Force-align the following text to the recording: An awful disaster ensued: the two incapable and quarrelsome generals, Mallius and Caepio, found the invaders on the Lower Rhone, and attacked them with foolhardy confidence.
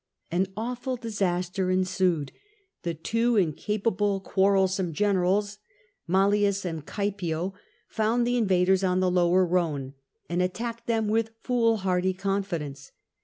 An 0.31 0.47
awful 0.57 0.95
disaster 0.95 1.69
ensued: 1.69 2.31
the 2.81 2.95
two 2.95 3.35
incapable 3.35 4.15
and 4.15 4.23
quarrelsome 4.23 4.93
generals, 4.93 5.59
Mallius 6.09 6.65
and 6.65 6.83
Caepio, 6.87 7.53
found 7.87 8.25
the 8.25 8.35
invaders 8.35 8.83
on 8.83 8.99
the 8.99 9.11
Lower 9.11 9.45
Rhone, 9.45 9.93
and 10.27 10.41
attacked 10.41 10.87
them 10.87 11.07
with 11.07 11.29
foolhardy 11.41 12.13
confidence. 12.13 12.91